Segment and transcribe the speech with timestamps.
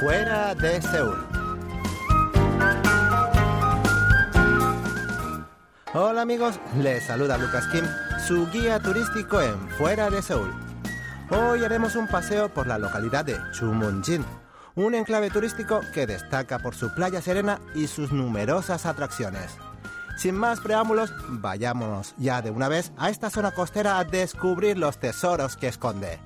[0.00, 1.16] de Seúl.
[5.94, 7.84] Hola amigos, les saluda Lucas Kim,
[8.26, 10.52] su guía turístico en Fuera de Seúl.
[11.30, 14.22] Hoy haremos un paseo por la localidad de Chumunjin,
[14.74, 19.56] un enclave turístico que destaca por su playa serena y sus numerosas atracciones.
[20.18, 24.98] Sin más preámbulos, vayámonos ya de una vez a esta zona costera a descubrir los
[24.98, 26.18] tesoros que esconde.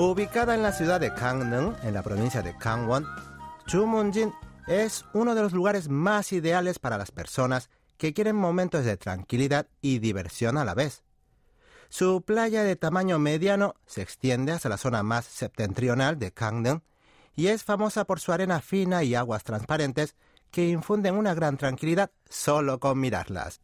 [0.00, 3.06] Ubicada en la ciudad de Gangneung, en la provincia de Gangwon,
[3.66, 4.32] Chumunjin
[4.66, 7.68] es uno de los lugares más ideales para las personas
[7.98, 11.04] que quieren momentos de tranquilidad y diversión a la vez.
[11.90, 16.80] Su playa de tamaño mediano se extiende hasta la zona más septentrional de Gangneung
[17.36, 20.16] y es famosa por su arena fina y aguas transparentes
[20.50, 23.60] que infunden una gran tranquilidad solo con mirarlas.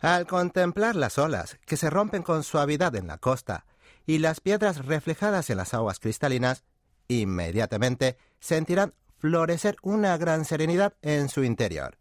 [0.00, 3.64] Al contemplar las olas que se rompen con suavidad en la costa
[4.08, 6.64] y las piedras reflejadas en las aguas cristalinas,
[7.08, 11.98] inmediatamente sentirán florecer una gran serenidad en su interior.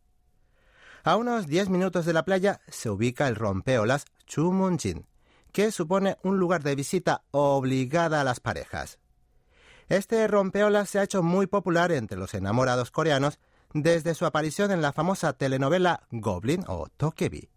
[1.03, 5.05] A unos 10 minutos de la playa se ubica el rompeolas Chumunjin,
[5.51, 8.99] que supone un lugar de visita obligada a las parejas.
[9.89, 13.37] Este rompeolas se ha hecho muy popular entre los enamorados coreanos
[13.73, 17.49] desde su aparición en la famosa telenovela Goblin o Tokebi.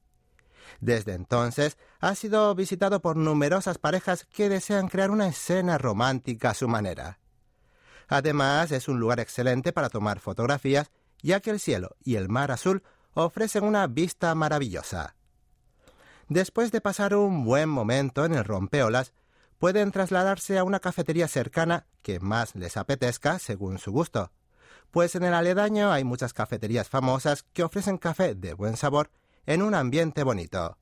[0.81, 6.55] Desde entonces ha sido visitado por numerosas parejas que desean crear una escena romántica a
[6.55, 7.19] su manera.
[8.09, 10.91] Además, es un lugar excelente para tomar fotografías,
[11.23, 12.83] ya que el cielo y el mar azul
[13.15, 15.17] ofrecen una vista maravillosa.
[16.29, 19.13] Después de pasar un buen momento en el rompeolas,
[19.59, 24.33] pueden trasladarse a una cafetería cercana que más les apetezca según su gusto,
[24.91, 29.11] pues en el aledaño hay muchas cafeterías famosas que ofrecen café de buen sabor
[29.47, 30.79] en un ambiente bonito.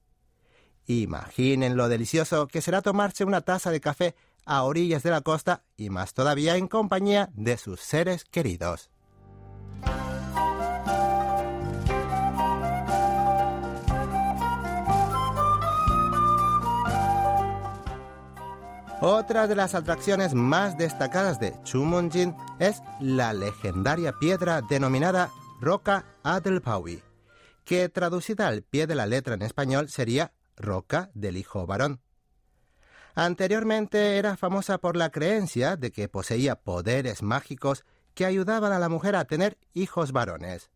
[0.87, 4.15] Imaginen lo delicioso que será tomarse una taza de café
[4.47, 8.91] a orillas de la costa y más todavía en compañía de sus seres queridos.
[19.01, 25.31] Otra de las atracciones más destacadas de Chumunjin es la legendaria piedra denominada
[25.61, 27.08] Roca Adelpawi
[27.69, 32.01] que traducida al pie de la letra en español sería Roca del Hijo Varón.
[33.15, 37.85] Anteriormente era famosa por la creencia de que poseía poderes mágicos
[38.15, 40.71] que ayudaban a la mujer a tener hijos varones.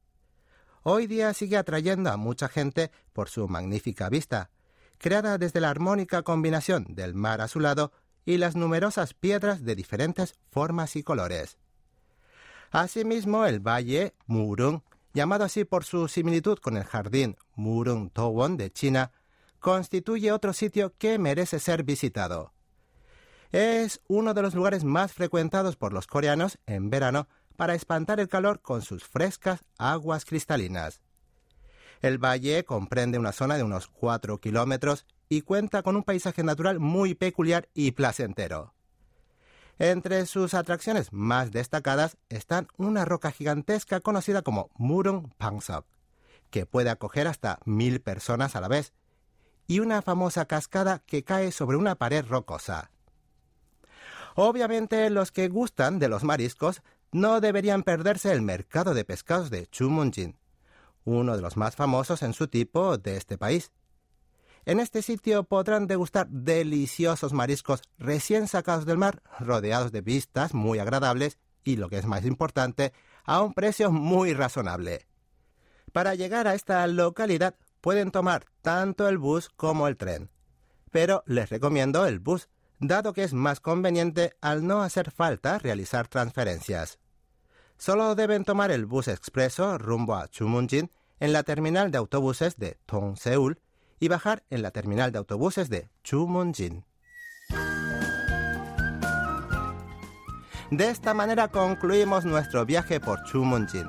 [0.83, 4.51] Hoy día sigue atrayendo a mucha gente por su magnífica vista,
[4.99, 7.93] creada desde la armónica combinación del mar azulado
[8.27, 11.57] y las numerosas piedras de diferentes formas y colores.
[12.71, 14.83] Asimismo, el valle Murung
[15.13, 19.13] llamado así por su similitud con el jardín Murung Towon de China,
[19.61, 22.53] constituye otro sitio que merece ser visitado.
[23.53, 28.29] Es uno de los lugares más frecuentados por los coreanos en verano para espantar el
[28.29, 31.01] calor con sus frescas aguas cristalinas.
[32.01, 36.81] El valle comprende una zona de unos 4 kilómetros y cuenta con un paisaje natural
[36.81, 38.75] muy peculiar y placentero.
[39.79, 45.87] Entre sus atracciones más destacadas están una roca gigantesca conocida como Murung Pangsok,
[46.51, 48.93] que puede acoger hasta mil personas a la vez,
[49.67, 52.91] y una famosa cascada que cae sobre una pared rocosa.
[54.35, 59.67] Obviamente los que gustan de los mariscos no deberían perderse el mercado de pescados de
[59.67, 60.39] Chumunjin,
[61.05, 63.73] uno de los más famosos en su tipo de este país.
[64.65, 70.79] En este sitio podrán degustar deliciosos mariscos recién sacados del mar, rodeados de vistas muy
[70.79, 72.93] agradables y, lo que es más importante,
[73.25, 75.07] a un precio muy razonable.
[75.93, 80.31] Para llegar a esta localidad pueden tomar tanto el bus como el tren.
[80.93, 82.49] Pero les recomiendo el bus,
[82.79, 87.01] dado que es más conveniente al no hacer falta realizar transferencias.
[87.79, 92.79] Solo deben tomar el bus expreso rumbo a Chumunjin en la terminal de autobuses de
[92.87, 93.59] Tong Seul
[94.03, 96.85] y bajar en la terminal de autobuses de Chumunjin.
[100.73, 103.89] De esta manera concluimos nuestro viaje por Chumunjin.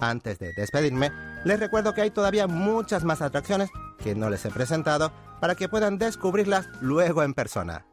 [0.00, 1.10] Antes de despedirme,
[1.46, 3.70] les recuerdo que hay todavía muchas más atracciones
[4.04, 7.86] que no les he presentado para que puedan descubrirlas luego en persona.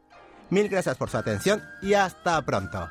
[0.50, 2.86] Mil gracias por su atención y hasta pronto.